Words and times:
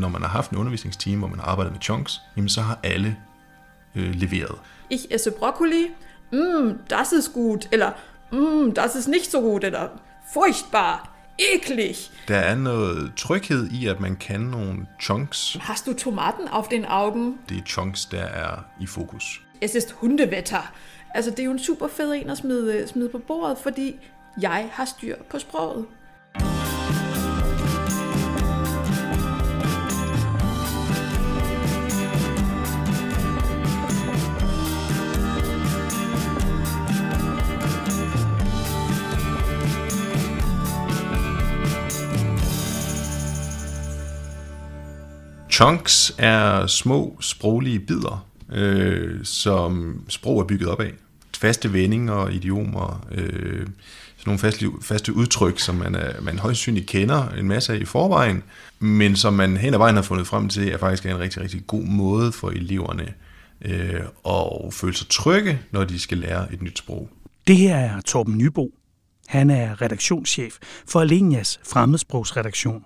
når 0.00 0.08
man 0.08 0.22
har 0.22 0.28
haft 0.28 0.50
en 0.50 0.56
undervisningsteam, 0.56 1.18
hvor 1.18 1.28
man 1.28 1.38
har 1.38 1.46
arbejdet 1.46 1.72
med 1.72 1.80
chunks, 1.80 2.20
jamen 2.36 2.48
så 2.48 2.60
har 2.60 2.78
alle 2.82 3.16
øh, 3.94 4.14
leveret. 4.14 4.58
Ich 4.90 5.04
esse 5.10 5.30
Brokkoli. 5.30 5.86
Mm, 6.32 6.78
das 6.90 7.12
ist 7.12 7.32
gut. 7.32 7.68
Eller, 7.72 7.90
mm, 8.32 8.74
das 8.74 8.94
ist 8.94 9.08
nicht 9.08 9.30
so 9.30 9.40
gut. 9.40 9.64
Eller, 9.64 9.88
furchtbar. 10.32 11.10
Eklig. 11.54 11.96
Der 12.28 12.36
er 12.36 12.54
noget 12.54 13.12
tryghed 13.16 13.70
i, 13.70 13.86
at 13.86 14.00
man 14.00 14.16
kan 14.16 14.40
nogle 14.40 14.86
chunks. 15.00 15.56
Hast 15.60 15.86
du 15.86 15.92
Tomaten 15.92 16.48
auf 16.48 16.68
den 16.68 16.84
Augen? 16.84 17.38
Det 17.48 17.56
er 17.56 17.62
chunks, 17.62 18.04
der 18.04 18.22
er 18.22 18.64
i 18.80 18.86
fokus. 18.86 19.42
Es 19.60 19.74
ist 19.74 19.90
Hundewetter. 19.92 20.72
Altså, 21.14 21.30
det 21.30 21.40
er 21.40 21.44
jo 21.44 21.50
en 21.50 21.58
super 21.58 21.88
fed 21.88 22.12
en 22.12 22.30
at 22.30 22.38
smide, 22.38 22.88
smide 22.88 23.08
på 23.08 23.18
bordet, 23.18 23.58
fordi 23.58 23.96
jeg 24.40 24.68
har 24.72 24.84
styr 24.84 25.16
på 25.30 25.38
sproget. 25.38 25.86
Chunks 45.60 46.14
er 46.18 46.66
små 46.66 47.16
sproglige 47.20 47.80
bidder, 47.80 48.26
øh, 48.52 49.24
som 49.24 50.02
sprog 50.08 50.40
er 50.40 50.44
bygget 50.44 50.68
op 50.68 50.80
af. 50.80 50.92
Faste 51.38 51.72
vendinger, 51.72 52.28
idiomer, 52.28 53.06
øh, 53.10 53.66
sådan 54.16 54.26
nogle 54.26 54.38
faste, 54.38 54.66
faste 54.82 55.12
udtryk, 55.12 55.58
som 55.58 55.74
man, 55.74 55.94
er, 55.94 56.20
man 56.20 56.38
højst 56.38 56.60
synligt 56.60 56.86
kender 56.86 57.28
en 57.28 57.48
masse 57.48 57.72
af 57.72 57.78
i 57.78 57.84
forvejen, 57.84 58.42
men 58.78 59.16
som 59.16 59.32
man 59.32 59.56
hen 59.56 59.74
ad 59.74 59.78
vejen 59.78 59.94
har 59.94 60.02
fundet 60.02 60.26
frem 60.26 60.48
til, 60.48 60.68
er 60.68 60.78
faktisk 60.78 61.06
en 61.06 61.18
rigtig, 61.18 61.42
rigtig 61.42 61.66
god 61.66 61.84
måde 61.84 62.32
for 62.32 62.50
eleverne 62.50 63.14
øh, 63.62 64.00
at 64.28 64.74
føle 64.74 64.94
sig 64.94 65.08
trygge, 65.08 65.58
når 65.70 65.84
de 65.84 65.98
skal 65.98 66.18
lære 66.18 66.52
et 66.52 66.62
nyt 66.62 66.78
sprog. 66.78 67.08
Det 67.46 67.56
her 67.56 67.76
er 67.76 68.00
Torben 68.00 68.38
Nybo. 68.38 68.70
Han 69.26 69.50
er 69.50 69.82
redaktionschef 69.82 70.56
for 70.88 71.00
Alenias 71.00 71.60
fremmedsprogsredaktion. 71.64 72.84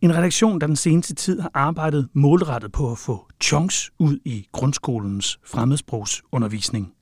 En 0.00 0.14
redaktion, 0.16 0.60
der 0.60 0.66
den 0.66 0.76
seneste 0.76 1.14
tid 1.14 1.40
har 1.40 1.50
arbejdet 1.54 2.08
målrettet 2.12 2.72
på 2.72 2.92
at 2.92 2.98
få 2.98 3.26
chunks 3.42 3.90
ud 3.98 4.18
i 4.24 4.46
grundskolens 4.52 5.38
fremmedsprogsundervisning. 5.46 6.92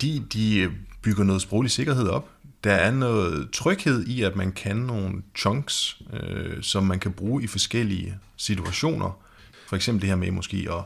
De, 0.00 0.24
de 0.32 0.70
bygger 1.02 1.24
noget 1.24 1.42
sproglig 1.42 1.70
sikkerhed 1.70 2.08
op. 2.08 2.30
Der 2.64 2.72
er 2.72 2.90
noget 2.90 3.50
tryghed 3.50 4.06
i, 4.06 4.22
at 4.22 4.36
man 4.36 4.52
kan 4.52 4.76
nogle 4.76 5.22
chunks, 5.36 6.02
øh, 6.12 6.62
som 6.62 6.84
man 6.84 6.98
kan 6.98 7.12
bruge 7.12 7.42
i 7.42 7.46
forskellige 7.46 8.18
situationer. 8.36 9.18
For 9.68 9.76
eksempel 9.76 10.02
det 10.02 10.08
her 10.08 10.16
med 10.16 10.30
måske 10.30 10.66
at 10.70 10.84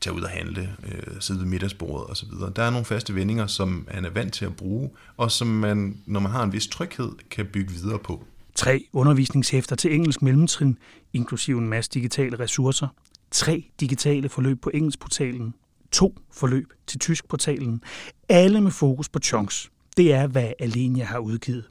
tage 0.00 0.16
ud 0.16 0.20
og 0.20 0.30
handle, 0.30 0.76
øh, 0.84 1.20
sidde 1.20 1.40
ved 1.40 1.46
middagsbordet 1.46 2.10
osv. 2.10 2.28
Der 2.56 2.62
er 2.62 2.70
nogle 2.70 2.84
faste 2.84 3.14
vendinger, 3.14 3.46
som 3.46 3.86
man 3.94 4.04
er 4.04 4.10
vant 4.10 4.32
til 4.32 4.44
at 4.44 4.56
bruge, 4.56 4.90
og 5.16 5.30
som 5.30 5.46
man, 5.46 5.96
når 6.06 6.20
man 6.20 6.32
har 6.32 6.42
en 6.42 6.52
vis 6.52 6.66
tryghed, 6.66 7.10
kan 7.30 7.46
bygge 7.46 7.72
videre 7.72 7.98
på 7.98 8.24
tre 8.58 8.88
undervisningshæfter 8.92 9.76
til 9.76 9.94
engelsk 9.94 10.22
mellemtrin, 10.22 10.78
inklusive 11.12 11.58
en 11.58 11.68
masse 11.68 11.90
digitale 11.90 12.38
ressourcer, 12.38 12.88
tre 13.30 13.70
digitale 13.80 14.28
forløb 14.28 14.62
på 14.62 14.70
engelskportalen, 14.74 15.54
to 15.92 16.14
forløb 16.30 16.72
til 16.86 16.98
tyskportalen, 16.98 17.82
alle 18.28 18.60
med 18.60 18.70
fokus 18.70 19.08
på 19.08 19.18
chunks. 19.18 19.70
Det 19.96 20.12
er, 20.12 20.26
hvad 20.26 20.52
Alenia 20.58 21.04
har 21.04 21.18
udgivet. 21.18 21.70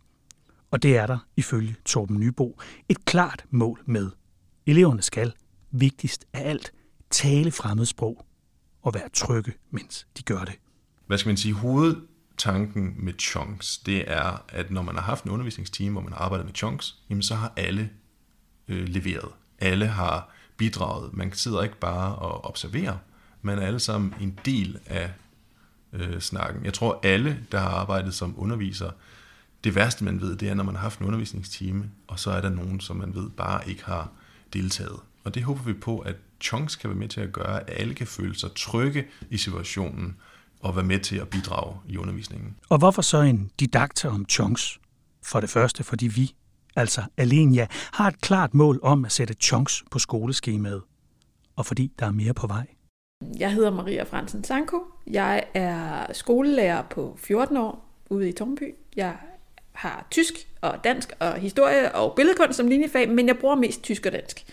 Og 0.71 0.83
det 0.83 0.97
er 0.97 1.07
der, 1.07 1.17
ifølge 1.37 1.75
Torben 1.85 2.19
Nybo, 2.19 2.57
et 2.89 3.05
klart 3.05 3.45
mål 3.49 3.81
med. 3.85 4.09
Eleverne 4.65 5.01
skal, 5.01 5.33
vigtigst 5.71 6.25
af 6.33 6.49
alt, 6.49 6.71
tale 7.09 7.51
fremmedsprog 7.51 8.25
og 8.81 8.93
være 8.93 9.09
trygge, 9.13 9.53
mens 9.71 10.07
de 10.17 10.23
gør 10.23 10.43
det. 10.43 10.55
Hvad 11.07 11.17
skal 11.17 11.29
man 11.29 11.37
sige? 11.37 11.53
Hoved 11.53 11.95
tanken 12.37 12.95
med 12.97 13.13
chunks, 13.19 13.77
det 13.77 14.11
er, 14.11 14.43
at 14.49 14.71
når 14.71 14.81
man 14.81 14.95
har 14.95 15.01
haft 15.01 15.23
en 15.23 15.31
undervisningsteam, 15.31 15.91
hvor 15.91 16.01
man 16.01 16.13
har 16.13 16.19
arbejdet 16.19 16.45
med 16.45 16.55
chunks, 16.55 16.95
jamen 17.09 17.23
så 17.23 17.35
har 17.35 17.53
alle 17.55 17.89
øh, 18.67 18.87
leveret. 18.87 19.31
Alle 19.59 19.87
har 19.87 20.29
bidraget. 20.57 21.13
Man 21.13 21.33
sidder 21.33 21.63
ikke 21.63 21.79
bare 21.79 22.15
og 22.15 22.45
observerer. 22.45 22.97
Man 23.41 23.59
er 23.59 23.65
alle 23.67 23.79
sammen 23.79 24.13
en 24.21 24.39
del 24.45 24.79
af 24.85 25.11
øh, 25.93 26.19
snakken. 26.19 26.65
Jeg 26.65 26.73
tror, 26.73 26.99
alle, 27.03 27.45
der 27.51 27.59
har 27.59 27.69
arbejdet 27.69 28.13
som 28.13 28.33
underviser, 28.37 28.91
det 29.63 29.75
værste, 29.75 30.03
man 30.03 30.21
ved, 30.21 30.35
det 30.35 30.49
er, 30.49 30.53
når 30.53 30.63
man 30.63 30.75
har 30.75 30.81
haft 30.81 30.99
en 30.99 31.05
undervisningstime, 31.05 31.89
og 32.07 32.19
så 32.19 32.31
er 32.31 32.41
der 32.41 32.49
nogen, 32.49 32.79
som 32.79 32.95
man 32.95 33.15
ved 33.15 33.29
bare 33.29 33.69
ikke 33.69 33.85
har 33.85 34.11
deltaget. 34.53 34.99
Og 35.23 35.35
det 35.35 35.43
håber 35.43 35.63
vi 35.63 35.73
på, 35.73 35.99
at 35.99 36.15
chunks 36.41 36.75
kan 36.75 36.89
være 36.89 36.99
med 36.99 37.07
til 37.07 37.21
at 37.21 37.33
gøre, 37.33 37.59
at 37.59 37.79
alle 37.79 37.93
kan 37.93 38.07
føle 38.07 38.35
sig 38.35 38.49
trygge 38.55 39.05
i 39.29 39.37
situationen, 39.37 40.17
og 40.61 40.75
være 40.75 40.85
med 40.85 40.99
til 40.99 41.15
at 41.15 41.27
bidrage 41.27 41.75
i 41.87 41.97
undervisningen. 41.97 42.55
Og 42.69 42.77
hvorfor 42.77 43.01
så 43.01 43.17
en 43.21 43.51
didakter 43.59 44.09
om 44.09 44.25
chunks? 44.29 44.79
For 45.23 45.39
det 45.39 45.49
første, 45.49 45.83
fordi 45.83 46.07
vi, 46.07 46.35
altså 46.75 47.01
Alenia, 47.17 47.67
har 47.93 48.07
et 48.07 48.21
klart 48.21 48.53
mål 48.53 48.79
om 48.83 49.05
at 49.05 49.11
sætte 49.11 49.33
chunks 49.33 49.83
på 49.91 49.99
skoleskemaet. 49.99 50.81
Og 51.55 51.65
fordi 51.65 51.91
der 51.99 52.05
er 52.05 52.11
mere 52.11 52.33
på 52.33 52.47
vej. 52.47 52.67
Jeg 53.39 53.53
hedder 53.53 53.71
Maria 53.71 54.03
Fransen 54.03 54.43
Sanko. 54.43 54.83
Jeg 55.07 55.43
er 55.53 56.13
skolelærer 56.13 56.83
på 56.89 57.17
14 57.19 57.57
år 57.57 57.89
ude 58.09 58.29
i 58.29 58.31
Tornby. 58.31 58.75
Jeg 58.95 59.15
har 59.71 60.07
tysk 60.11 60.33
og 60.61 60.83
dansk 60.83 61.13
og 61.19 61.33
historie 61.33 61.95
og 61.95 62.13
billedkunst 62.15 62.57
som 62.57 62.67
linjefag, 62.67 63.09
men 63.09 63.27
jeg 63.27 63.37
bruger 63.37 63.55
mest 63.55 63.83
tysk 63.83 64.05
og 64.05 64.11
dansk. 64.11 64.45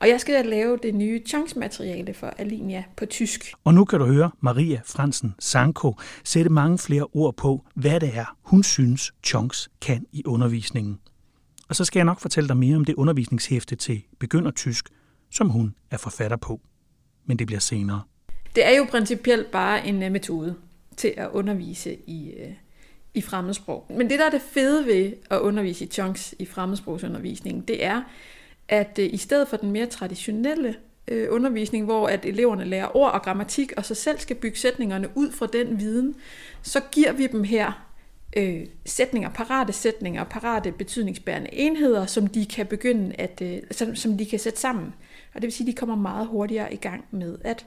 Og 0.00 0.08
jeg 0.08 0.20
skal 0.20 0.46
lave 0.46 0.78
det 0.82 0.94
nye 0.94 1.22
chunks-materiale 1.26 2.14
for 2.14 2.26
Alinea 2.26 2.82
på 2.96 3.06
tysk. 3.06 3.52
Og 3.64 3.74
nu 3.74 3.84
kan 3.84 3.98
du 3.98 4.06
høre 4.06 4.30
Maria 4.40 4.80
Fransen 4.84 5.34
Sanko 5.38 5.94
sætte 6.24 6.50
mange 6.50 6.78
flere 6.78 7.06
ord 7.12 7.36
på, 7.36 7.64
hvad 7.74 8.00
det 8.00 8.10
er, 8.14 8.36
hun 8.42 8.62
synes 8.62 9.12
chunks 9.24 9.70
kan 9.80 10.06
i 10.12 10.22
undervisningen. 10.26 10.98
Og 11.68 11.76
så 11.76 11.84
skal 11.84 12.00
jeg 12.00 12.04
nok 12.04 12.20
fortælle 12.20 12.48
dig 12.48 12.56
mere 12.56 12.76
om 12.76 12.84
det 12.84 12.94
undervisningshæfte 12.94 13.76
til 13.76 14.02
begyndertysk, 14.18 14.88
som 15.30 15.48
hun 15.48 15.74
er 15.90 15.96
forfatter 15.96 16.36
på. 16.36 16.60
Men 17.26 17.38
det 17.38 17.46
bliver 17.46 17.60
senere. 17.60 18.02
Det 18.54 18.66
er 18.66 18.76
jo 18.76 18.86
principielt 18.90 19.50
bare 19.50 19.86
en 19.86 20.02
øh, 20.02 20.12
metode 20.12 20.54
til 20.96 21.14
at 21.16 21.28
undervise 21.32 21.96
i, 22.06 22.30
øh, 22.30 22.52
i 23.14 23.20
fremmedsprog. 23.20 23.86
Men 23.90 24.10
det, 24.10 24.18
der 24.18 24.26
er 24.26 24.30
det 24.30 24.42
fede 24.42 24.86
ved 24.86 25.12
at 25.30 25.38
undervise 25.38 25.84
i 25.84 25.88
chunks 25.88 26.34
i 26.38 26.44
fremmedsprogsundervisningen, 26.44 27.62
det 27.62 27.84
er, 27.84 28.02
at 28.70 28.98
øh, 28.98 29.08
i 29.12 29.16
stedet 29.16 29.48
for 29.48 29.56
den 29.56 29.70
mere 29.70 29.86
traditionelle 29.86 30.74
øh, 31.08 31.28
undervisning, 31.30 31.84
hvor 31.84 32.06
at 32.06 32.24
eleverne 32.24 32.64
lærer 32.64 32.96
ord 32.96 33.12
og 33.12 33.22
grammatik, 33.22 33.72
og 33.76 33.84
så 33.84 33.94
selv 33.94 34.18
skal 34.18 34.36
bygge 34.36 34.58
sætningerne 34.58 35.08
ud 35.14 35.32
fra 35.32 35.46
den 35.46 35.80
viden, 35.80 36.14
så 36.62 36.80
giver 36.92 37.12
vi 37.12 37.26
dem 37.26 37.44
her 37.44 37.86
øh, 38.36 38.66
sætninger, 38.86 39.30
parate 39.30 39.72
sætninger, 39.72 40.24
parate 40.24 40.72
betydningsbærende 40.72 41.54
enheder, 41.54 42.06
som 42.06 42.26
de 42.26 42.46
kan 42.46 42.66
begynde 42.66 43.14
at, 43.18 43.42
øh, 43.42 43.58
som, 43.70 43.96
som 43.96 44.18
de 44.18 44.26
kan 44.26 44.38
sætte 44.38 44.60
sammen. 44.60 44.94
Og 45.34 45.42
det 45.42 45.42
vil 45.42 45.52
sige, 45.52 45.64
at 45.64 45.72
de 45.72 45.76
kommer 45.76 45.96
meget 45.96 46.26
hurtigere 46.26 46.72
i 46.72 46.76
gang 46.76 47.04
med 47.10 47.38
at 47.44 47.66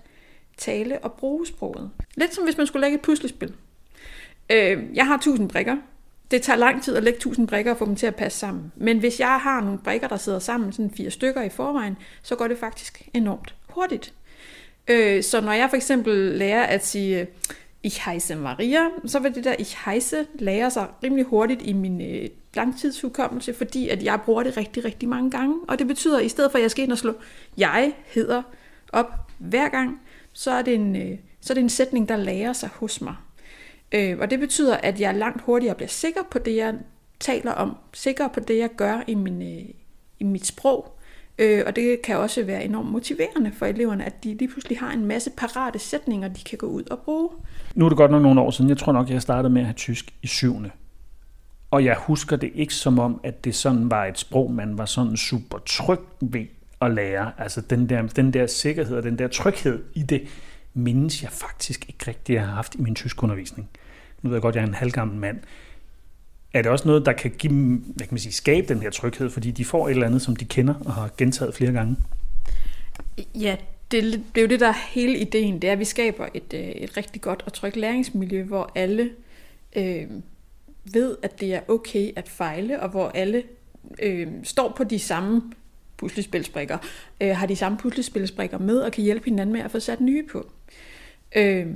tale 0.58 1.00
og 1.00 1.14
bruge 1.14 1.48
sproget. 1.48 1.92
Lidt 2.16 2.34
som 2.34 2.44
hvis 2.44 2.58
man 2.58 2.68
skulle 2.68 2.82
lægge 2.82 2.96
et 2.96 3.02
puslespil. 3.02 3.54
Øh, 4.52 4.84
jeg 4.94 5.08
har 5.08 5.16
1000 5.16 5.50
brikker, 5.50 5.78
det 6.34 6.42
tager 6.42 6.58
lang 6.58 6.84
tid 6.84 6.96
at 6.96 7.04
lægge 7.04 7.18
1000 7.18 7.48
brikker 7.48 7.72
og 7.72 7.78
få 7.78 7.86
dem 7.86 7.96
til 7.96 8.08
at 8.08 8.16
passe 8.16 8.40
sammen. 8.40 8.72
Men 8.76 9.00
hvis 9.00 9.20
jeg 9.20 9.40
har 9.40 9.62
nogle 9.62 9.80
brikker, 9.80 10.08
der 10.08 10.18
sidder 10.18 10.40
sammen, 10.40 10.74
sådan 10.74 10.92
fire 10.92 11.12
stykker 11.12 11.42
i 11.42 11.50
forvejen, 11.50 11.98
så 12.24 12.36
går 12.36 12.48
det 12.48 12.58
faktisk 12.58 13.10
enormt 13.14 13.56
hurtigt. 13.70 14.14
Øh, 14.88 15.24
så 15.24 15.42
når 15.42 15.52
jeg 15.52 15.70
for 15.70 15.76
eksempel 15.76 16.16
lærer 16.16 16.64
at 16.64 16.86
sige, 16.86 17.20
øh, 17.20 17.28
ich 17.84 18.10
heiße 18.10 18.36
Maria, 18.36 18.80
så 19.06 19.20
vil 19.20 19.36
det 19.36 19.44
der 19.44 19.56
ich 19.60 19.78
heiße 19.86 20.26
lære 20.40 20.72
sig 20.72 20.88
rimelig 21.04 21.26
hurtigt 21.26 21.62
i 21.62 21.74
min 21.74 22.02
øh, 22.02 22.30
langtidshukommelse, 22.54 23.54
fordi 23.54 23.90
at 23.90 24.04
jeg 24.04 24.20
bruger 24.26 24.44
det 24.44 24.58
rigtig, 24.58 24.86
rigtig 24.86 25.10
mange 25.10 25.32
gange. 25.32 25.56
Og 25.68 25.80
det 25.80 25.88
betyder, 25.88 26.20
at 26.20 26.26
i 26.26 26.30
stedet 26.30 26.52
for 26.52 26.58
at 26.58 26.62
jeg 26.62 26.72
skal 26.72 26.84
ind 26.84 26.92
og 26.92 26.98
slå, 26.98 27.14
jeg 27.58 27.94
hedder 28.06 28.42
op 28.94 29.12
hver 29.38 29.70
gang, 29.70 30.02
så 30.34 30.52
er 30.52 30.62
det 30.62 30.76
en, 30.76 30.96
øh, 30.96 31.18
så 31.42 31.54
er 31.54 31.56
det 31.56 31.62
en 31.62 31.70
sætning, 31.70 32.10
der 32.10 32.18
lærer 32.18 32.54
sig 32.54 32.70
hos 32.76 33.02
mig. 33.02 33.16
Øh, 33.94 34.18
og 34.20 34.32
det 34.32 34.40
betyder, 34.40 34.78
at 34.78 35.00
jeg 35.00 35.16
langt 35.16 35.42
hurtigere 35.42 35.76
bliver 35.76 35.90
sikker 35.90 36.22
på 36.32 36.40
det, 36.40 36.56
jeg 36.56 36.74
taler 37.20 37.52
om, 37.52 37.78
sikker 37.94 38.28
på 38.28 38.40
det, 38.40 38.58
jeg 38.58 38.70
gør 38.78 39.04
i, 39.08 39.16
min, 39.16 39.42
øh, 39.42 39.66
i 40.20 40.24
mit 40.24 40.46
sprog. 40.46 41.00
Øh, 41.40 41.64
og 41.68 41.76
det 41.76 42.02
kan 42.02 42.18
også 42.18 42.44
være 42.44 42.66
enormt 42.66 42.92
motiverende 42.92 43.52
for 43.52 43.66
eleverne, 43.66 44.06
at 44.06 44.24
de 44.24 44.34
lige 44.34 44.48
pludselig 44.48 44.80
har 44.80 44.92
en 44.92 45.06
masse 45.06 45.32
parate 45.38 45.80
sætninger, 45.80 46.28
de 46.28 46.44
kan 46.44 46.58
gå 46.58 46.66
ud 46.66 46.84
og 46.92 47.00
bruge. 47.00 47.30
Nu 47.76 47.86
er 47.86 47.90
det 47.90 47.98
godt 47.98 48.12
nok 48.12 48.22
nogle 48.22 48.42
år 48.42 48.52
siden. 48.52 48.70
Jeg 48.70 48.78
tror 48.78 48.92
nok, 48.92 49.10
jeg 49.10 49.22
startede 49.22 49.54
med 49.54 49.62
at 49.62 49.68
have 49.68 49.74
tysk 49.74 50.14
i 50.22 50.28
syvende. 50.28 50.70
Og 51.72 51.86
jeg 51.86 51.96
husker 52.00 52.36
det 52.36 52.52
ikke 52.56 52.74
som 52.74 53.00
om, 53.00 53.20
at 53.24 53.46
det 53.46 53.56
sådan 53.56 53.92
var 53.92 54.06
et 54.06 54.20
sprog, 54.20 54.52
man 54.52 54.78
var 54.78 54.86
sådan 54.86 55.18
super 55.18 55.58
tryg 55.66 56.00
ved 56.22 56.46
at 56.82 56.92
lære. 56.92 57.32
Altså 57.38 57.62
den 57.62 57.90
der, 57.90 58.02
den 58.02 58.34
der 58.34 58.48
sikkerhed 58.48 58.98
og 58.98 59.04
den 59.04 59.18
der 59.18 59.28
tryghed 59.28 59.84
i 59.94 60.04
det, 60.04 60.22
mindes 60.74 61.24
jeg 61.24 61.32
faktisk 61.32 61.86
ikke 61.90 62.08
rigtig, 62.08 62.34
jeg 62.34 62.46
har 62.46 62.54
haft 62.56 62.76
i 62.76 62.82
min 62.82 62.96
tyskundervisning. 62.96 63.70
undervisning 63.70 63.83
nu 64.24 64.30
ved 64.30 64.38
jeg 64.38 64.42
godt, 64.42 64.56
at 64.56 64.56
jeg 64.56 64.64
er 64.64 64.68
en 64.68 64.74
halvgammel 64.74 65.18
mand, 65.18 65.40
er 66.54 66.62
det 66.62 66.72
også 66.72 66.88
noget, 66.88 67.06
der 67.06 67.14
kan 67.14 67.32
give 67.32 67.54
dem, 67.54 67.76
hvad 67.76 68.08
kan 68.08 68.14
man 68.14 68.20
sige, 68.20 68.34
skabe 68.34 68.68
den 68.68 68.82
her 68.82 68.90
tryghed, 68.90 69.30
fordi 69.30 69.52
de 69.52 69.66
får 69.66 69.88
et 69.88 69.92
eller 69.92 70.08
andet, 70.08 70.22
som 70.22 70.36
de 70.36 70.46
kender 70.46 70.74
og 70.86 70.94
har 70.94 71.10
gentaget 71.18 71.56
flere 71.56 71.72
gange? 71.72 71.96
Ja, 73.36 73.56
det, 73.92 74.04
det 74.04 74.42
er 74.42 74.42
jo 74.42 74.48
det, 74.48 74.60
der 74.60 74.68
er 74.68 74.90
hele 74.90 75.18
ideen. 75.18 75.62
Det 75.62 75.68
er, 75.68 75.72
at 75.72 75.80
vi 75.80 75.86
skaber 75.86 76.28
et, 76.34 76.54
øh, 76.54 76.60
et 76.60 76.98
rigtig 76.98 77.22
godt 77.22 77.44
og 77.46 77.54
trygt 77.54 77.76
læringsmiljø, 77.76 78.44
hvor 78.44 78.72
alle 78.76 79.10
øh, 79.76 80.08
ved, 80.94 81.18
at 81.24 81.40
det 81.40 81.54
er 81.54 81.62
okay 81.68 82.12
at 82.16 82.30
fejle, 82.30 82.82
og 82.82 82.90
hvor 82.90 83.08
alle 83.08 83.44
øh, 84.02 84.28
står 84.44 84.74
på 84.78 84.84
de 84.84 85.00
samme 85.00 85.42
puslespilsbrikker, 85.98 86.78
øh, 87.22 87.36
har 87.36 87.46
de 87.46 87.56
samme 87.56 87.78
puslespilsbrikker 87.78 88.58
med, 88.58 88.80
og 88.80 88.92
kan 88.92 89.04
hjælpe 89.04 89.26
hinanden 89.26 89.54
med 89.54 89.62
at 89.62 89.72
få 89.72 89.80
sat 89.80 90.02
nye 90.02 90.24
på. 90.32 90.52
Øh, 91.36 91.68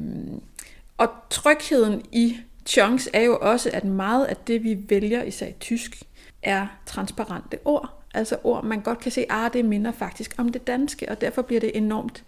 og 0.97 1.09
trygheden 1.29 2.05
i 2.11 2.37
chunks 2.65 3.09
er 3.13 3.21
jo 3.21 3.37
også, 3.41 3.69
at 3.73 3.83
meget 3.83 4.25
af 4.25 4.37
det, 4.37 4.63
vi 4.63 4.77
vælger, 4.89 5.23
især 5.23 5.47
i 5.47 5.55
tysk, 5.59 6.03
er 6.43 6.67
transparente 6.85 7.57
ord. 7.65 8.03
Altså 8.13 8.37
ord, 8.43 8.63
man 8.63 8.81
godt 8.81 8.99
kan 8.99 9.11
se, 9.11 9.21
at 9.21 9.27
ah, 9.29 9.53
det 9.53 9.65
minder 9.65 9.91
faktisk 9.91 10.35
om 10.37 10.49
det 10.49 10.67
danske, 10.67 11.09
og 11.09 11.21
derfor 11.21 11.41
bliver 11.41 11.61
det 11.61 11.77
enormt 11.77 12.23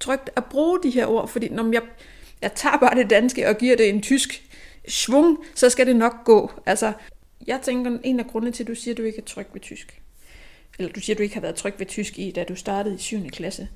trygt 0.00 0.30
at 0.36 0.44
bruge 0.44 0.78
de 0.82 0.90
her 0.90 1.06
ord, 1.06 1.28
fordi 1.28 1.48
når 1.48 1.72
jeg, 1.72 1.82
jeg 2.42 2.52
tager 2.52 2.76
bare 2.76 2.94
det 2.94 3.10
danske 3.10 3.48
og 3.48 3.58
giver 3.58 3.76
det 3.76 3.88
en 3.88 4.02
tysk 4.02 4.50
svung, 4.88 5.38
så 5.54 5.70
skal 5.70 5.86
det 5.86 5.96
nok 5.96 6.24
gå. 6.24 6.50
Altså, 6.66 6.92
jeg 7.46 7.60
tænker, 7.62 7.98
en 8.04 8.20
af 8.20 8.26
grundene 8.26 8.52
til, 8.52 8.62
at 8.62 8.68
du 8.68 8.74
siger, 8.74 8.94
at 8.94 8.98
du 8.98 9.02
ikke 9.02 9.18
er 9.18 9.24
tryg 9.24 9.46
ved 9.52 9.60
tysk, 9.60 10.00
eller 10.78 10.92
du 10.92 11.00
siger, 11.00 11.14
at 11.14 11.18
du 11.18 11.22
ikke 11.22 11.34
har 11.34 11.40
været 11.42 11.54
tryg 11.54 11.74
ved 11.78 11.86
tysk 11.86 12.18
i, 12.18 12.30
da 12.30 12.44
du 12.44 12.54
startede 12.54 12.94
i 12.94 12.98
7. 12.98 13.26
klasse, 13.26 13.68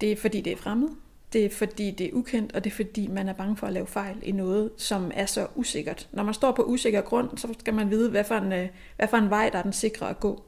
det 0.00 0.12
er 0.12 0.16
fordi, 0.16 0.40
det 0.40 0.52
er 0.52 0.56
fremmed. 0.56 0.88
Det 1.36 1.44
er 1.44 1.50
fordi, 1.50 1.90
det 1.90 2.06
er 2.06 2.10
ukendt, 2.12 2.54
og 2.54 2.64
det 2.64 2.70
er 2.70 2.74
fordi, 2.74 3.06
man 3.06 3.28
er 3.28 3.32
bange 3.32 3.56
for 3.56 3.66
at 3.66 3.72
lave 3.72 3.86
fejl 3.86 4.16
i 4.22 4.32
noget, 4.32 4.70
som 4.76 5.10
er 5.14 5.26
så 5.26 5.46
usikkert. 5.54 6.08
Når 6.12 6.22
man 6.22 6.34
står 6.34 6.52
på 6.52 6.62
usikker 6.62 7.00
grund, 7.00 7.38
så 7.38 7.48
skal 7.58 7.74
man 7.74 7.90
vide, 7.90 8.10
hvad 8.10 8.24
for 8.24 8.34
en, 8.34 8.52
øh, 8.52 8.68
hvad 8.96 9.08
for 9.08 9.16
en 9.16 9.30
vej, 9.30 9.48
der 9.48 9.58
er 9.58 9.62
den 9.62 9.72
sikre 9.72 10.10
at 10.10 10.20
gå. 10.20 10.42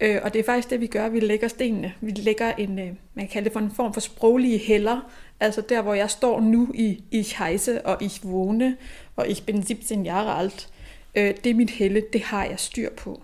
Øh, 0.00 0.18
og 0.22 0.32
det 0.32 0.38
er 0.38 0.44
faktisk 0.44 0.70
det, 0.70 0.80
vi 0.80 0.86
gør. 0.86 1.08
Vi 1.08 1.20
lægger 1.20 1.48
stenene. 1.48 1.94
Vi 2.00 2.10
lægger 2.10 2.52
en, 2.52 2.78
øh, 2.78 2.86
man 2.86 2.96
kan 3.26 3.28
kalde 3.28 3.44
det 3.44 3.52
for 3.52 3.60
en 3.60 3.70
form 3.70 3.94
for 3.94 4.00
sproglige 4.00 4.58
heller. 4.58 5.12
Altså 5.40 5.60
der, 5.60 5.82
hvor 5.82 5.94
jeg 5.94 6.10
står 6.10 6.40
nu 6.40 6.68
i 6.74 7.02
Ich 7.10 7.42
heiße 7.42 7.86
og 7.86 8.02
Ich 8.02 8.24
wohne 8.24 8.76
og 9.16 9.30
Ich 9.30 9.42
bin 9.42 9.62
17 9.62 10.04
Jahre 10.04 10.38
alt. 10.38 10.68
Øh, 11.14 11.34
det 11.44 11.50
er 11.50 11.54
mit 11.54 11.70
helle, 11.70 12.02
det 12.12 12.22
har 12.22 12.44
jeg 12.44 12.58
styr 12.58 12.90
på. 12.90 13.22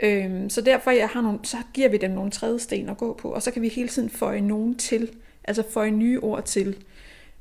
Øhm, 0.00 0.50
så 0.50 0.60
derfor 0.60 0.90
jeg 0.90 1.08
har 1.08 1.20
nogle, 1.20 1.38
så 1.42 1.56
giver 1.74 1.88
vi 1.88 1.96
dem 1.96 2.10
nogle 2.10 2.30
tredje 2.30 2.58
sten 2.58 2.88
at 2.88 2.96
gå 2.96 3.14
på, 3.14 3.28
og 3.28 3.42
så 3.42 3.50
kan 3.50 3.62
vi 3.62 3.68
hele 3.68 3.88
tiden 3.88 4.10
føje 4.10 4.40
nogen 4.40 4.74
til 4.74 5.10
altså 5.44 5.64
få 5.70 5.82
en 5.82 5.98
nye 5.98 6.20
ord 6.20 6.44
til. 6.44 6.84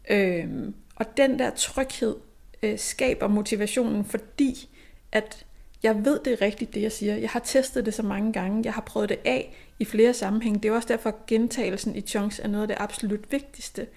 Øhm, 0.10 0.74
og 0.96 1.18
den 1.18 1.40
der 1.40 1.50
tryghed 1.50 2.16
øh, 2.64 2.80
skaber 2.80 3.28
motivationen, 3.28 4.06
fordi 4.06 4.70
at 5.12 5.46
jeg 5.84 6.06
ved 6.06 6.20
det 6.26 6.34
er 6.34 6.42
rigtigt, 6.42 6.74
det 6.74 6.82
jeg 6.82 6.92
siger. 6.92 7.16
Jeg 7.16 7.30
har 7.30 7.40
testet 7.40 7.86
det 7.86 7.94
så 7.94 8.04
mange 8.04 8.34
gange. 8.34 8.62
Jeg 8.66 8.74
har 8.74 8.82
prøvet 8.82 9.10
det 9.10 9.20
af 9.26 9.56
i 9.80 9.86
flere 9.86 10.14
sammenhænge. 10.14 10.60
Det 10.60 10.70
er 10.70 10.76
også 10.76 10.88
derfor, 10.88 11.10
at 11.10 11.26
gentagelsen 11.28 11.96
i 11.96 12.02
chunks 12.02 12.40
er 12.40 12.48
noget 12.48 12.62
af 12.62 12.68
det 12.68 12.78
absolut 12.80 13.32
vigtigste. 13.32 13.88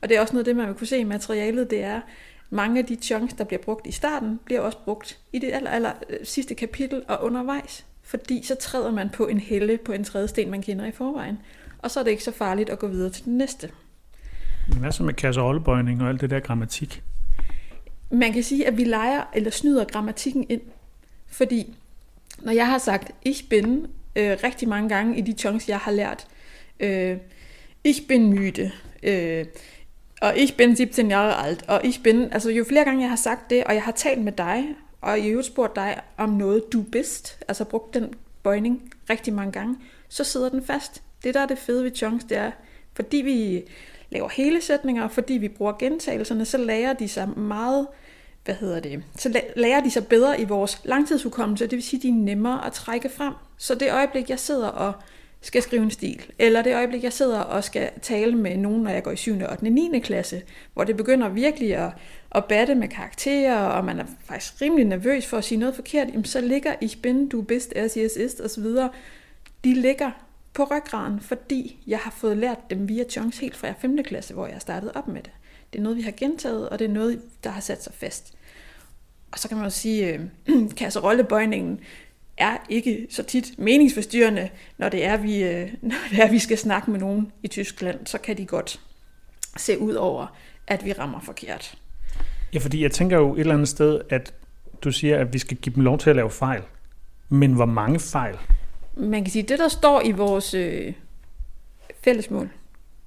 Og 0.00 0.08
det 0.08 0.16
er 0.16 0.20
også 0.20 0.32
noget 0.32 0.40
af 0.40 0.44
det, 0.44 0.56
man 0.56 0.66
vil 0.66 0.74
kunne 0.74 0.86
se 0.86 0.98
i 0.98 1.04
materialet, 1.04 1.70
det 1.70 1.82
er, 1.82 2.00
mange 2.50 2.78
af 2.78 2.86
de 2.86 2.96
chunks, 2.96 3.34
der 3.34 3.44
bliver 3.44 3.62
brugt 3.62 3.86
i 3.86 3.92
starten, 3.92 4.40
bliver 4.44 4.60
også 4.60 4.78
brugt 4.84 5.18
i 5.32 5.38
det 5.38 5.52
aller, 5.52 5.70
aller 5.70 5.92
øh, 6.10 6.18
sidste 6.22 6.54
kapitel 6.54 7.02
og 7.08 7.24
undervejs. 7.24 7.86
Fordi 8.02 8.42
så 8.44 8.54
træder 8.54 8.90
man 8.90 9.10
på 9.10 9.26
en 9.26 9.38
helle 9.38 9.78
på 9.78 9.92
en 9.92 10.04
tredje 10.04 10.28
sten, 10.28 10.50
man 10.50 10.62
kender 10.62 10.86
i 10.86 10.90
forvejen 10.90 11.38
og 11.82 11.90
så 11.90 12.00
er 12.00 12.04
det 12.04 12.10
ikke 12.10 12.24
så 12.24 12.32
farligt 12.32 12.70
at 12.70 12.78
gå 12.78 12.86
videre 12.86 13.10
til 13.10 13.24
den 13.24 13.38
næste. 13.38 13.70
Hvad 14.78 14.92
så 14.92 15.02
med 15.02 15.14
kasserollebøjning 15.14 16.02
og 16.02 16.08
alt 16.08 16.20
det 16.20 16.30
der 16.30 16.40
grammatik? 16.40 17.02
Man 18.10 18.32
kan 18.32 18.42
sige, 18.42 18.66
at 18.66 18.76
vi 18.76 18.84
leger 18.84 19.22
eller 19.34 19.50
snyder 19.50 19.84
grammatikken 19.84 20.46
ind, 20.48 20.60
fordi 21.26 21.76
når 22.38 22.52
jeg 22.52 22.66
har 22.66 22.78
sagt 22.78 23.10
ich 23.22 23.48
bin 23.48 23.86
øh, 24.16 24.36
rigtig 24.44 24.68
mange 24.68 24.88
gange 24.88 25.18
i 25.18 25.20
de 25.20 25.32
chunks, 25.32 25.68
jeg 25.68 25.78
har 25.78 25.92
lært, 25.92 26.26
øh, 26.80 27.16
ich 27.84 28.08
bin 28.08 28.32
müde, 28.32 28.70
øh, 29.02 29.46
og 30.22 30.38
ich 30.38 30.56
bin 30.56 30.76
17 30.76 31.10
Jahre 31.10 31.46
alt, 31.46 31.64
og 31.68 31.80
ich 31.84 32.02
bin, 32.02 32.32
altså 32.32 32.50
jo 32.50 32.64
flere 32.68 32.84
gange 32.84 33.00
jeg 33.00 33.08
har 33.08 33.16
sagt 33.16 33.50
det, 33.50 33.64
og 33.64 33.74
jeg 33.74 33.82
har 33.82 33.92
talt 33.92 34.20
med 34.24 34.32
dig, 34.32 34.64
og 35.00 35.18
i 35.18 35.28
øvrigt 35.28 35.46
spurgt 35.46 35.76
dig 35.76 36.00
om 36.16 36.28
noget, 36.28 36.72
du 36.72 36.82
bedst, 36.82 37.38
altså 37.48 37.64
brugt 37.64 37.94
den 37.94 38.14
bøjning 38.42 38.92
rigtig 39.10 39.32
mange 39.32 39.52
gange, 39.52 39.76
så 40.08 40.24
sidder 40.24 40.48
den 40.48 40.64
fast. 40.64 41.02
Det, 41.24 41.34
der 41.34 41.40
er 41.40 41.46
det 41.46 41.58
fede 41.58 41.84
ved 41.84 41.90
chunks, 41.94 42.24
det 42.24 42.36
er, 42.36 42.50
fordi 42.94 43.16
vi 43.16 43.62
laver 44.10 44.28
hele 44.28 44.62
sætninger, 44.62 45.08
fordi 45.08 45.34
vi 45.34 45.48
bruger 45.48 45.72
gentagelserne, 45.72 46.44
så 46.44 46.58
lærer 46.58 46.92
de 46.92 47.08
sig 47.08 47.28
meget, 47.38 47.86
hvad 48.44 48.54
hedder 48.54 48.80
det, 48.80 49.04
så 49.16 49.40
lærer 49.56 49.80
de 49.80 49.90
sig 49.90 50.06
bedre 50.06 50.40
i 50.40 50.44
vores 50.44 50.80
langtidshukommelse, 50.84 51.64
det 51.64 51.76
vil 51.76 51.82
sige, 51.82 52.02
de 52.02 52.08
er 52.08 52.12
nemmere 52.12 52.66
at 52.66 52.72
trække 52.72 53.08
frem. 53.08 53.34
Så 53.56 53.74
det 53.74 53.92
øjeblik, 53.92 54.30
jeg 54.30 54.38
sidder 54.38 54.68
og 54.68 54.92
skal 55.40 55.62
skrive 55.62 55.82
en 55.82 55.90
stil, 55.90 56.22
eller 56.38 56.62
det 56.62 56.74
øjeblik, 56.74 57.04
jeg 57.04 57.12
sidder 57.12 57.40
og 57.40 57.64
skal 57.64 57.90
tale 58.02 58.36
med 58.36 58.56
nogen, 58.56 58.82
når 58.82 58.90
jeg 58.90 59.02
går 59.02 59.10
i 59.10 59.16
7. 59.16 59.32
8. 59.50 59.70
9. 59.70 60.00
klasse, 60.00 60.42
hvor 60.74 60.84
det 60.84 60.96
begynder 60.96 61.28
virkelig 61.28 61.76
at, 61.76 61.90
at 62.34 62.44
batte 62.44 62.74
med 62.74 62.88
karakterer, 62.88 63.58
og 63.58 63.84
man 63.84 63.98
er 63.98 64.04
faktisk 64.24 64.62
rimelig 64.62 64.84
nervøs 64.84 65.26
for 65.26 65.36
at 65.36 65.44
sige 65.44 65.58
noget 65.58 65.74
forkert, 65.74 66.08
jamen 66.08 66.24
så 66.24 66.40
ligger 66.40 66.74
i 66.80 66.96
bin, 67.02 67.28
du 67.28 67.42
bist, 67.42 67.72
er, 67.76 67.88
sie, 67.88 68.04
es 68.04 68.16
ist, 68.16 68.40
osv., 68.40 68.64
de 69.64 69.74
ligger 69.74 70.10
på 70.54 70.64
ryggraden, 70.64 71.20
fordi 71.20 71.82
jeg 71.86 71.98
har 71.98 72.10
fået 72.10 72.36
lært 72.36 72.70
dem 72.70 72.88
via 72.88 73.04
chunks 73.04 73.38
helt 73.38 73.56
fra 73.56 73.72
5. 73.80 73.98
klasse, 74.04 74.34
hvor 74.34 74.46
jeg 74.46 74.60
startede 74.60 74.92
op 74.94 75.08
med 75.08 75.22
det. 75.22 75.32
Det 75.72 75.78
er 75.78 75.82
noget, 75.82 75.98
vi 75.98 76.02
har 76.02 76.10
gentaget, 76.10 76.68
og 76.68 76.78
det 76.78 76.84
er 76.84 76.92
noget, 76.92 77.20
der 77.44 77.50
har 77.50 77.60
sat 77.60 77.84
sig 77.84 77.94
fast. 77.94 78.34
Og 79.32 79.38
så 79.38 79.48
kan 79.48 79.56
man 79.56 79.66
jo 79.66 79.70
sige, 79.70 80.20
øh, 80.48 80.70
kasserollebøjningen 80.78 81.80
er 82.36 82.56
ikke 82.68 83.06
så 83.10 83.22
tit 83.22 83.58
meningsforstyrrende, 83.58 84.48
når 84.78 84.88
det 84.88 85.04
er, 85.04 85.16
vi, 85.16 85.42
øh, 85.42 85.72
når 85.82 85.96
det 86.10 86.22
er, 86.22 86.30
vi 86.30 86.38
skal 86.38 86.58
snakke 86.58 86.90
med 86.90 87.00
nogen 87.00 87.32
i 87.42 87.48
Tyskland, 87.48 88.06
så 88.06 88.18
kan 88.18 88.36
de 88.36 88.46
godt 88.46 88.80
se 89.56 89.78
ud 89.78 89.94
over, 89.94 90.36
at 90.66 90.84
vi 90.84 90.92
rammer 90.92 91.20
forkert. 91.20 91.78
Ja, 92.54 92.58
fordi 92.58 92.82
jeg 92.82 92.92
tænker 92.92 93.16
jo 93.16 93.34
et 93.34 93.40
eller 93.40 93.54
andet 93.54 93.68
sted, 93.68 94.00
at 94.10 94.34
du 94.82 94.92
siger, 94.92 95.18
at 95.18 95.32
vi 95.32 95.38
skal 95.38 95.56
give 95.56 95.74
dem 95.74 95.82
lov 95.82 95.98
til 95.98 96.10
at 96.10 96.16
lave 96.16 96.30
fejl. 96.30 96.62
Men 97.28 97.52
hvor 97.52 97.66
mange 97.66 98.00
fejl 98.00 98.38
man 98.96 99.24
kan 99.24 99.32
sige, 99.32 99.42
det 99.42 99.58
der 99.58 99.68
står 99.68 100.02
i 100.02 100.10
vores 100.10 100.54
øh, 100.54 100.92
fællesmål, 102.00 102.50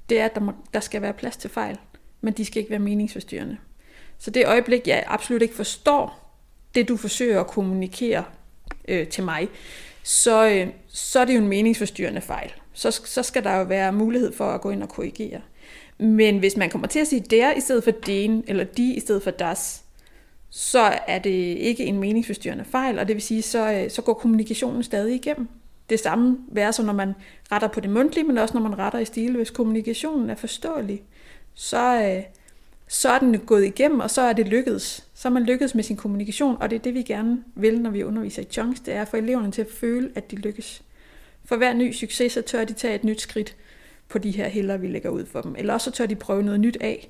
det 0.09 0.19
er, 0.19 0.25
at 0.25 0.35
der, 0.35 0.41
må, 0.41 0.51
der 0.73 0.79
skal 0.79 1.01
være 1.01 1.13
plads 1.13 1.37
til 1.37 1.49
fejl, 1.49 1.77
men 2.21 2.33
de 2.33 2.45
skal 2.45 2.59
ikke 2.59 2.69
være 2.69 2.79
meningsforstyrrende. 2.79 3.57
Så 4.17 4.31
det 4.31 4.47
øjeblik, 4.47 4.87
jeg 4.87 5.03
absolut 5.07 5.41
ikke 5.41 5.55
forstår 5.55 6.31
det, 6.75 6.87
du 6.87 6.97
forsøger 6.97 7.39
at 7.39 7.47
kommunikere 7.47 8.23
øh, 8.87 9.07
til 9.07 9.23
mig, 9.23 9.47
så, 10.03 10.49
øh, 10.49 10.67
så 10.87 11.19
er 11.19 11.25
det 11.25 11.33
jo 11.33 11.39
en 11.39 11.47
meningsforstyrrende 11.47 12.21
fejl. 12.21 12.53
Så, 12.73 12.91
så 12.91 13.23
skal 13.23 13.43
der 13.43 13.55
jo 13.55 13.63
være 13.63 13.91
mulighed 13.91 14.33
for 14.33 14.45
at 14.45 14.61
gå 14.61 14.69
ind 14.69 14.83
og 14.83 14.89
korrigere. 14.89 15.41
Men 15.97 16.39
hvis 16.39 16.57
man 16.57 16.69
kommer 16.69 16.87
til 16.87 16.99
at 16.99 17.07
sige 17.07 17.21
der 17.21 17.53
i 17.53 17.61
stedet 17.61 17.83
for 17.83 17.91
den, 17.91 18.43
eller 18.47 18.63
de 18.63 18.93
i 18.93 18.99
stedet 18.99 19.23
for 19.23 19.31
das, 19.31 19.83
så 20.49 20.99
er 21.07 21.19
det 21.19 21.57
ikke 21.57 21.85
en 21.85 21.99
meningsforstyrrende 21.99 22.65
fejl, 22.65 22.99
og 22.99 23.07
det 23.07 23.15
vil 23.15 23.23
sige, 23.23 23.41
så, 23.41 23.71
øh, 23.71 23.91
så 23.91 24.01
går 24.01 24.13
kommunikationen 24.13 24.83
stadig 24.83 25.15
igennem 25.15 25.47
det 25.89 25.99
samme 25.99 26.37
være 26.47 26.73
så, 26.73 26.83
når 26.83 26.93
man 26.93 27.13
retter 27.51 27.67
på 27.67 27.79
det 27.79 27.89
mundtlige, 27.89 28.23
men 28.23 28.37
også 28.37 28.53
når 28.53 28.61
man 28.61 28.77
retter 28.77 28.99
i 28.99 29.05
stil. 29.05 29.35
Hvis 29.35 29.49
kommunikationen 29.49 30.29
er 30.29 30.35
forståelig, 30.35 31.03
så, 31.53 32.01
øh, 32.01 32.23
så 32.87 33.09
er 33.09 33.19
den 33.19 33.39
gået 33.39 33.65
igennem, 33.65 33.99
og 33.99 34.11
så 34.11 34.21
er 34.21 34.33
det 34.33 34.47
lykkedes. 34.47 35.07
Så 35.13 35.27
er 35.27 35.31
man 35.31 35.43
lykkedes 35.43 35.75
med 35.75 35.83
sin 35.83 35.97
kommunikation, 35.97 36.57
og 36.59 36.69
det 36.69 36.75
er 36.75 36.79
det, 36.79 36.93
vi 36.93 37.01
gerne 37.01 37.43
vil, 37.55 37.81
når 37.81 37.89
vi 37.89 38.03
underviser 38.03 38.41
i 38.41 38.45
chunks, 38.45 38.79
det 38.79 38.93
er 38.93 39.01
at 39.01 39.07
få 39.07 39.17
eleverne 39.17 39.51
til 39.51 39.61
at 39.61 39.71
føle, 39.71 40.11
at 40.15 40.31
de 40.31 40.35
lykkes. 40.35 40.81
For 41.45 41.55
hver 41.55 41.73
ny 41.73 41.91
succes, 41.91 42.31
så 42.31 42.41
tør 42.41 42.63
de 42.63 42.73
tage 42.73 42.95
et 42.95 43.03
nyt 43.03 43.21
skridt 43.21 43.55
på 44.09 44.17
de 44.17 44.31
her 44.31 44.47
hælder, 44.47 44.77
vi 44.77 44.87
lægger 44.87 45.09
ud 45.09 45.25
for 45.25 45.41
dem. 45.41 45.55
Eller 45.57 45.73
også 45.73 45.85
så 45.85 45.91
tør 45.91 46.05
de 46.05 46.15
prøve 46.15 46.43
noget 46.43 46.59
nyt 46.59 46.77
af. 46.81 47.09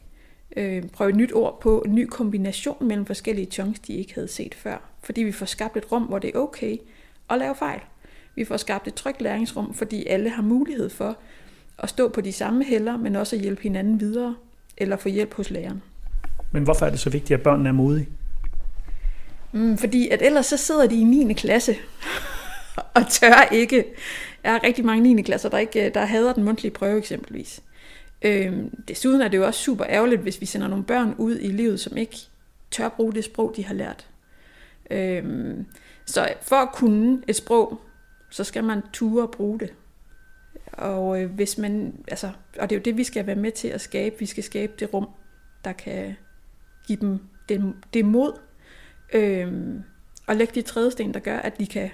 Øh, 0.58 0.84
prøve 0.84 1.10
et 1.10 1.16
nyt 1.16 1.34
ord 1.34 1.62
på, 1.62 1.82
en 1.86 1.96
ny 1.96 2.08
kombination 2.08 2.88
mellem 2.88 3.06
forskellige 3.06 3.52
chunks, 3.52 3.80
de 3.80 3.94
ikke 3.94 4.14
havde 4.14 4.28
set 4.28 4.56
før. 4.56 4.78
Fordi 5.04 5.24
vi 5.24 5.32
får 5.32 5.46
skabt 5.46 5.78
et 5.78 5.92
rum, 5.92 6.04
hvor 6.04 6.20
det 6.20 6.36
er 6.36 6.40
okay 6.40 6.78
at 7.30 7.38
lave 7.38 7.56
fejl. 7.56 7.80
Vi 8.36 8.46
får 8.46 8.58
skabt 8.58 8.88
et 8.88 8.94
trygt 8.94 9.22
læringsrum, 9.22 9.74
fordi 9.74 10.06
alle 10.06 10.30
har 10.30 10.42
mulighed 10.42 10.90
for 10.90 11.18
at 11.80 11.90
stå 11.90 12.10
på 12.10 12.22
de 12.22 12.32
samme 12.32 12.64
hælder, 12.64 12.98
men 12.98 13.16
også 13.16 13.36
at 13.36 13.42
hjælpe 13.42 13.62
hinanden 13.62 14.00
videre, 14.00 14.36
eller 14.78 14.98
få 14.98 15.10
hjælp 15.10 15.34
hos 15.34 15.50
læreren. 15.50 15.82
Men 16.52 16.64
hvorfor 16.64 16.86
er 16.86 16.90
det 16.90 17.00
så 17.00 17.10
vigtigt, 17.10 17.38
at 17.38 17.44
børnene 17.44 17.70
er 17.70 17.74
modige? 17.74 18.10
Mm, 19.52 19.78
fordi 19.78 20.10
at 20.10 20.22
ellers 20.22 20.46
så 20.46 20.58
sidder 20.58 20.88
de 20.88 20.96
i 20.96 21.04
9. 21.04 21.34
klasse 21.34 21.76
og 22.96 23.08
tør 23.10 23.48
ikke. 23.52 23.86
Jeg 24.44 24.52
har 24.52 24.64
rigtig 24.64 24.86
mange 24.86 25.14
9. 25.14 25.22
klasser, 25.22 25.50
der, 25.50 25.58
ikke, 25.58 25.90
der 25.90 26.06
hader 26.06 26.34
den 26.34 26.44
mundtlige 26.44 26.72
prøve 26.72 26.98
eksempelvis. 26.98 27.64
Øhm, 28.22 28.84
desuden 28.88 29.22
er 29.22 29.28
det 29.28 29.38
jo 29.38 29.46
også 29.46 29.60
super 29.60 29.86
ærgerligt, 29.90 30.22
hvis 30.22 30.42
vi 30.42 30.46
sender 30.46 30.68
nogle 30.68 30.84
børn 30.84 31.16
ud 31.18 31.40
i 31.40 31.48
livet, 31.48 31.80
som 31.80 31.98
ikke 31.98 32.18
tør 32.72 32.90
bruge 32.90 33.14
det 33.14 33.24
sprog, 33.24 33.54
de 33.56 33.66
har 33.66 33.74
lært. 33.74 34.08
Øhm, 34.92 35.66
så 36.06 36.34
for 36.42 36.56
at 36.56 36.72
kunne 36.72 37.22
et 37.28 37.36
sprog, 37.36 37.82
så 38.36 38.44
skal 38.44 38.64
man 38.64 38.82
ture 38.94 39.24
og 39.24 39.32
bruge 39.32 39.60
det. 39.60 39.74
Og 40.72 41.22
øh, 41.22 41.32
hvis 41.32 41.58
man, 41.58 41.94
altså, 42.08 42.32
og 42.60 42.70
det 42.70 42.76
er 42.76 42.80
jo 42.80 42.84
det, 42.84 42.98
vi 42.98 43.04
skal 43.04 43.28
være 43.28 43.36
med 43.36 43.52
til 43.52 43.68
at 43.68 43.82
skabe. 43.82 44.16
Vi 44.20 44.26
skal 44.26 44.44
skabe 44.44 44.74
det 44.80 44.94
rum, 44.94 45.08
der 45.66 45.72
kan 45.72 46.16
give 46.88 47.00
dem 47.02 47.20
det, 47.50 47.74
det 47.94 48.06
mod, 48.06 48.40
øh, 49.14 49.54
og 50.28 50.36
lægge 50.36 50.56
de 50.56 50.62
trædesten, 50.62 51.14
der 51.14 51.20
gør, 51.20 51.38
at 51.38 51.60
de 51.60 51.68
kan, 51.68 51.90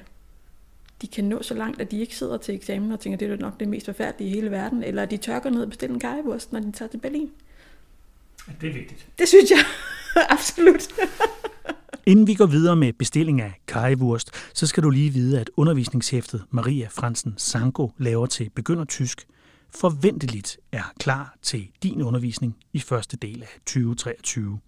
de 1.02 1.08
kan 1.08 1.24
nå 1.24 1.44
så 1.44 1.54
langt, 1.54 1.82
at 1.82 1.92
de 1.92 2.00
ikke 2.00 2.16
sidder 2.16 2.38
til 2.38 2.56
eksamen 2.56 2.92
og 2.92 3.00
tænker, 3.00 3.18
det 3.18 3.32
er 3.32 3.36
nok 3.36 3.60
det 3.60 3.68
mest 3.68 3.86
forfærdelige 3.86 4.30
i 4.30 4.34
hele 4.34 4.52
verden, 4.52 4.84
eller 4.84 5.04
at 5.04 5.12
de 5.12 5.18
tørker 5.18 5.50
ned 5.50 5.62
og 5.62 5.70
bestiller 5.70 5.94
en 5.94 6.00
kajewurst, 6.00 6.52
når 6.52 6.60
de 6.60 6.72
tager 6.72 6.90
til 6.90 6.98
Berlin. 6.98 7.32
Det 8.62 8.70
er 8.70 8.74
vigtigt. 8.74 9.08
Det 9.20 9.28
synes 9.28 9.52
jeg 9.52 9.66
absolut. 10.36 10.94
Inden 12.06 12.28
vi 12.28 12.34
går 12.34 12.46
videre 12.46 12.76
med 12.76 12.94
bestilling 12.94 13.42
af 13.42 13.54
kajewurst, 13.68 14.32
så 14.54 14.68
skal 14.68 14.84
du 14.84 14.90
lige 14.90 15.10
vide, 15.10 15.40
at 15.40 15.50
undervisningshæftet 15.58 16.44
Maria 16.50 16.88
Fransen 16.92 17.34
Sanko 17.38 17.92
laver 17.98 18.26
til 18.26 18.50
begyndertysk 18.56 19.28
forventeligt 19.76 20.60
er 20.72 20.94
klar 21.00 21.36
til 21.42 21.68
din 21.84 22.02
undervisning 22.02 22.58
i 22.74 22.80
første 22.80 23.18
del 23.18 23.44
af 23.44 23.60
2023. 23.66 24.60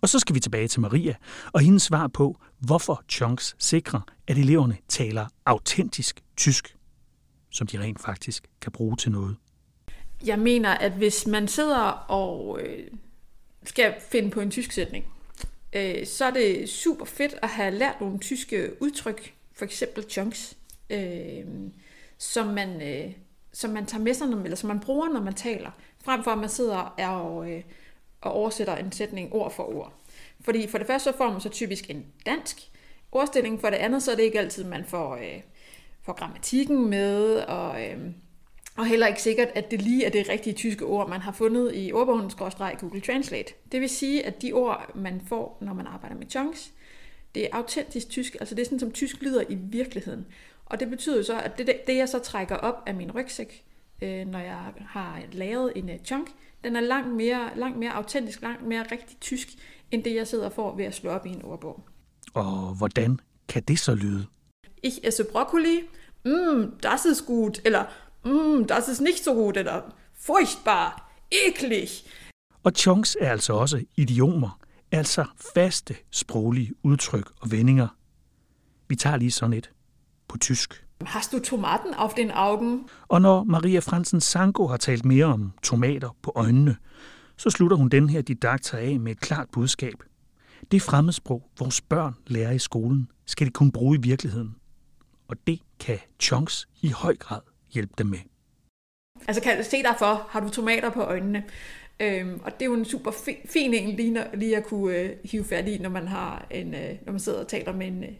Og 0.00 0.08
så 0.08 0.18
skal 0.18 0.34
vi 0.34 0.40
tilbage 0.40 0.68
til 0.68 0.80
Maria 0.80 1.14
og 1.52 1.60
hendes 1.60 1.82
svar 1.82 2.06
på, 2.06 2.40
hvorfor 2.58 3.04
Chunks 3.08 3.56
sikrer, 3.58 4.00
at 4.26 4.38
eleverne 4.38 4.76
taler 4.88 5.26
autentisk 5.46 6.24
tysk, 6.36 6.76
som 7.50 7.66
de 7.66 7.80
rent 7.80 8.00
faktisk 8.00 8.48
kan 8.60 8.72
bruge 8.72 8.96
til 8.96 9.12
noget. 9.12 9.36
Jeg 10.24 10.38
mener, 10.38 10.70
at 10.70 10.92
hvis 10.92 11.26
man 11.26 11.48
sidder 11.48 11.80
og 12.08 12.60
øh, 12.62 12.86
skal 13.62 13.94
finde 14.10 14.30
på 14.30 14.40
en 14.40 14.50
tysk 14.50 14.72
sætning, 14.72 15.04
øh, 15.72 16.06
så 16.06 16.24
er 16.24 16.30
det 16.30 16.68
super 16.68 17.04
fedt 17.04 17.34
at 17.42 17.48
have 17.48 17.74
lært 17.74 18.00
nogle 18.00 18.18
tyske 18.18 18.82
udtryk, 18.82 19.34
for 19.52 19.64
eksempel 19.64 20.10
chunks, 20.10 20.56
øh, 20.90 21.44
som, 22.18 22.46
man, 22.46 22.82
øh, 22.82 23.12
som 23.52 23.70
man 23.70 23.86
tager 23.86 24.02
med 24.02 24.14
sig, 24.14 24.26
eller 24.26 24.56
som 24.56 24.68
man 24.68 24.80
bruger, 24.80 25.08
når 25.08 25.20
man 25.20 25.34
taler, 25.34 25.70
frem 26.04 26.24
for 26.24 26.30
at 26.30 26.38
man 26.38 26.48
sidder 26.48 26.76
og, 26.76 27.50
øh, 27.50 27.62
og 28.20 28.32
oversætter 28.32 28.76
en 28.76 28.92
sætning 28.92 29.32
ord 29.32 29.52
for 29.52 29.76
ord. 29.76 29.92
Fordi 30.40 30.66
for 30.66 30.78
det 30.78 30.86
første 30.86 31.12
så 31.12 31.16
får 31.16 31.30
man 31.30 31.40
så 31.40 31.48
typisk 31.48 31.90
en 31.90 32.06
dansk 32.26 32.70
ordstilling, 33.12 33.60
for 33.60 33.70
det 33.70 33.76
andet 33.76 34.02
så 34.02 34.10
er 34.12 34.16
det 34.16 34.22
ikke 34.22 34.38
altid, 34.38 34.64
man 34.64 34.84
får, 34.84 35.16
øh, 35.16 35.40
får 36.02 36.12
grammatikken 36.12 36.90
med, 36.90 37.36
og, 37.36 37.82
øh, 37.86 37.98
og 38.78 38.86
heller 38.86 39.06
ikke 39.06 39.22
sikkert, 39.22 39.48
at 39.54 39.70
det 39.70 39.82
lige 39.82 40.04
er 40.04 40.10
det 40.10 40.28
rigtige 40.28 40.54
tyske 40.54 40.84
ord, 40.84 41.08
man 41.08 41.20
har 41.20 41.32
fundet 41.32 41.72
i 41.74 41.92
ordbogen 41.92 42.30
Google 42.80 43.00
Translate. 43.00 43.52
Det 43.72 43.80
vil 43.80 43.88
sige, 43.88 44.26
at 44.26 44.42
de 44.42 44.52
ord, 44.52 44.96
man 44.96 45.20
får, 45.28 45.58
når 45.60 45.74
man 45.74 45.86
arbejder 45.86 46.16
med 46.16 46.26
chunks, 46.30 46.72
det 47.34 47.44
er 47.44 47.48
autentisk 47.52 48.08
tysk, 48.08 48.36
altså 48.40 48.54
det 48.54 48.62
er 48.62 48.66
sådan, 48.66 48.80
som 48.80 48.92
tysk 48.92 49.22
lyder 49.22 49.44
i 49.48 49.54
virkeligheden. 49.54 50.26
Og 50.66 50.80
det 50.80 50.90
betyder 50.90 51.22
så, 51.22 51.40
at 51.40 51.58
det, 51.58 51.80
det 51.86 51.96
jeg 51.96 52.08
så 52.08 52.18
trækker 52.18 52.56
op 52.56 52.82
af 52.86 52.94
min 52.94 53.10
rygsæk, 53.10 53.64
øh, 54.02 54.26
når 54.26 54.38
jeg 54.38 54.58
har 54.86 55.22
lavet 55.32 55.72
en 55.76 55.90
uh, 55.90 55.96
chunk, 56.04 56.30
den 56.64 56.76
er 56.76 56.80
langt 56.80 57.14
mere, 57.14 57.50
langt 57.56 57.78
mere 57.78 57.92
autentisk, 57.92 58.42
langt 58.42 58.66
mere 58.66 58.82
rigtig 58.92 59.16
tysk, 59.20 59.48
end 59.90 60.04
det 60.04 60.14
jeg 60.14 60.26
sidder 60.26 60.46
og 60.46 60.52
får 60.52 60.76
ved 60.76 60.84
at 60.84 60.94
slå 60.94 61.10
op 61.10 61.26
i 61.26 61.28
en 61.28 61.44
ordbog. 61.44 61.80
Og 62.34 62.74
hvordan 62.74 63.20
kan 63.48 63.62
det 63.62 63.78
så 63.78 63.94
lyde? 63.94 64.26
Ich 64.82 64.98
esse 65.04 65.24
broccoli. 65.24 65.80
Mm, 66.24 66.72
das 66.82 67.04
ist 67.04 67.26
gut. 67.26 67.60
Eller 67.64 67.84
mm, 68.28 68.66
das 68.66 68.88
ist 68.88 69.00
nicht 69.00 69.24
so 69.24 69.34
gut. 69.34 69.56
Eller 69.56 69.82
furchtbar. 70.20 71.10
Eklig. 71.30 71.88
Og 72.62 72.72
chunks 72.76 73.16
er 73.20 73.30
altså 73.30 73.52
også 73.52 73.84
idiomer, 73.96 74.60
altså 74.92 75.24
faste 75.54 75.96
sproglige 76.10 76.72
udtryk 76.82 77.30
og 77.40 77.50
vendinger. 77.50 77.88
Vi 78.88 78.96
tager 78.96 79.16
lige 79.16 79.30
sådan 79.30 79.52
et 79.52 79.70
på 80.28 80.38
tysk. 80.38 80.84
Hast 81.02 81.32
du 81.32 81.38
Tomaten 81.38 81.94
auf 81.94 82.14
den 82.14 82.30
Augen? 82.30 82.88
Og 83.08 83.22
når 83.22 83.44
Maria 83.44 83.78
Fransen 83.78 84.20
Sanko 84.20 84.66
har 84.66 84.76
talt 84.76 85.04
mere 85.04 85.24
om 85.24 85.52
tomater 85.62 86.16
på 86.22 86.32
øjnene, 86.34 86.76
så 87.36 87.50
slutter 87.50 87.76
hun 87.76 87.88
den 87.88 88.10
her 88.10 88.22
didakter 88.22 88.78
af 88.78 89.00
med 89.00 89.12
et 89.12 89.20
klart 89.20 89.48
budskab. 89.52 89.94
Det 90.70 90.82
fremmedsprog, 90.82 91.50
vores 91.58 91.80
børn 91.80 92.14
lærer 92.26 92.52
i 92.52 92.58
skolen, 92.58 93.10
skal 93.26 93.46
de 93.46 93.52
kunne 93.52 93.72
bruge 93.72 93.98
i 93.98 94.00
virkeligheden. 94.00 94.54
Og 95.28 95.36
det 95.46 95.60
kan 95.80 95.98
Chunks 96.20 96.68
i 96.82 96.88
høj 96.88 97.16
grad 97.16 97.40
hjælpe 97.70 97.94
dem 97.98 98.06
med. 98.06 98.18
Altså 99.28 99.42
kan 99.42 99.56
jeg 99.56 99.66
se 99.66 99.82
dig 99.82 99.94
for, 99.98 100.26
har 100.28 100.40
du 100.40 100.48
tomater 100.48 100.90
på 100.90 101.00
øjnene? 101.00 101.44
Øhm, 102.00 102.40
og 102.44 102.52
det 102.52 102.62
er 102.62 102.66
jo 102.66 102.74
en 102.74 102.84
super 102.84 103.10
fin, 103.44 103.74
en 103.74 103.96
lige, 103.96 104.24
lige 104.34 104.56
at 104.56 104.64
kunne 104.64 104.96
øh, 104.96 105.16
hive 105.24 105.44
fat 105.44 105.68
i, 105.68 105.78
når 105.78 105.90
man, 105.90 106.08
har 106.08 106.46
en, 106.50 106.74
øh, 106.74 106.94
når 107.04 107.12
man 107.12 107.20
sidder 107.20 107.40
og 107.40 107.48
taler 107.48 107.72
med 107.72 107.86
en, 107.86 108.04
øh, 108.04 108.10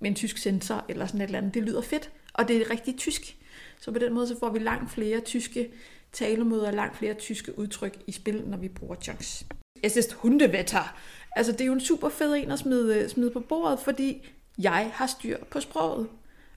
med 0.00 0.10
en 0.10 0.14
tysk 0.14 0.38
sensor 0.38 0.84
eller 0.88 1.06
sådan 1.06 1.20
et 1.20 1.24
eller 1.24 1.38
andet. 1.38 1.54
Det 1.54 1.62
lyder 1.62 1.80
fedt, 1.80 2.10
og 2.32 2.48
det 2.48 2.56
er 2.56 2.70
rigtig 2.70 2.96
tysk. 2.96 3.36
Så 3.80 3.92
på 3.92 3.98
den 3.98 4.12
måde 4.12 4.26
så 4.26 4.38
får 4.38 4.50
vi 4.50 4.58
langt 4.58 4.90
flere 4.90 5.20
tyske 5.20 5.70
talemåder, 6.12 6.70
langt 6.70 6.96
flere 6.96 7.14
tyske 7.14 7.58
udtryk 7.58 8.02
i 8.06 8.12
spil, 8.12 8.42
når 8.46 8.58
vi 8.58 8.68
bruger 8.68 8.94
chunks. 8.94 9.46
Es 9.82 9.96
ist 9.96 10.12
Hundewetter. 10.12 10.96
Altså 11.36 11.52
det 11.52 11.60
er 11.60 11.66
jo 11.66 11.72
en 11.72 11.80
super 11.80 12.08
fed 12.08 12.34
en 12.34 12.50
at 12.50 12.58
smide, 12.58 12.98
øh, 12.98 13.08
smide 13.08 13.30
på 13.30 13.40
bordet, 13.40 13.78
fordi 13.78 14.28
jeg 14.58 14.90
har 14.94 15.06
styr 15.06 15.36
på 15.50 15.60
sproget, 15.60 16.08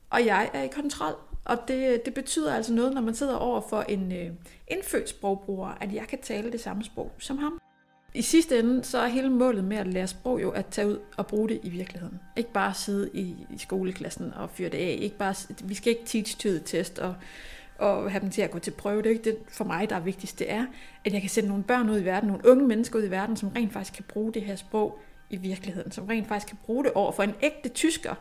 og 0.10 0.26
jeg 0.26 0.50
er 0.54 0.64
i 0.64 0.68
kontrol. 0.68 1.16
Og 1.46 1.58
det, 1.68 2.06
det 2.06 2.14
betyder 2.14 2.56
altså 2.56 2.74
noget, 2.74 2.94
når 2.94 3.02
man 3.02 3.16
sidder 3.16 3.36
over 3.36 3.62
for 3.70 3.82
en 3.82 4.12
øh, 4.12 4.30
indfødt 4.68 5.10
sprogbruger, 5.10 5.78
at 5.82 5.94
jeg 5.94 6.08
kan 6.08 6.20
tale 6.22 6.52
det 6.52 6.60
samme 6.60 6.84
sprog 6.84 7.12
som 7.18 7.38
ham. 7.38 7.60
I 8.16 8.22
sidste 8.22 8.60
ende, 8.60 8.84
så 8.84 8.98
er 8.98 9.08
hele 9.08 9.30
målet 9.30 9.64
med 9.64 9.78
at 9.78 9.88
lære 9.88 10.08
sprog 10.08 10.42
jo 10.42 10.52
at 10.52 10.66
tage 10.66 10.88
ud 10.88 11.00
og 11.18 11.28
bruge 11.28 11.50
det 11.50 11.60
i 11.64 11.70
virkeligheden. 11.70 12.20
Ikke 12.38 12.52
bare 12.54 12.74
sidde 12.74 13.10
i, 13.14 13.36
i 13.50 13.58
skoleklassen 13.58 14.34
og 14.34 14.50
fyre 14.50 14.70
det 14.70 14.78
af. 14.78 14.98
Ikke 15.02 15.18
bare, 15.18 15.36
vi 15.64 15.74
skal 15.74 15.90
ikke 15.90 16.06
teach 16.06 16.38
to 16.38 16.50
the 16.50 16.60
test 16.60 17.00
og, 17.00 17.16
og 17.78 18.12
have 18.12 18.22
dem 18.22 18.30
til 18.30 18.42
at 18.42 18.52
gå 18.52 18.60
til 18.60 18.72
prøve. 18.72 18.98
Det 18.98 19.06
er 19.06 19.10
ikke 19.10 19.24
det 19.24 19.38
for 19.50 19.64
mig, 19.64 19.90
der 19.90 19.96
er 19.96 20.00
vigtigst. 20.00 20.40
Det 20.40 20.52
er, 20.52 20.66
at 21.06 21.14
jeg 21.14 21.22
kan 21.22 21.30
sætte 21.30 21.50
nogle 21.50 21.64
børn 21.64 21.90
ud 21.90 22.00
i 22.00 22.06
verden, 22.06 22.28
nogle 22.28 22.48
unge 22.48 22.68
mennesker 22.68 23.00
ud 23.00 23.04
i 23.04 23.12
verden, 23.12 23.38
som 23.38 23.50
rent 23.50 23.74
faktisk 23.74 23.94
kan 23.94 24.06
bruge 24.08 24.34
det 24.34 24.42
her 24.42 24.56
sprog 24.56 25.00
i 25.30 25.38
virkeligheden. 25.38 25.92
Som 25.92 26.06
rent 26.06 26.28
faktisk 26.28 26.48
kan 26.48 26.58
bruge 26.66 26.84
det 26.84 26.92
over 26.94 27.12
for 27.12 27.24
en 27.24 27.34
ægte 27.42 27.70
tysker, 27.70 28.16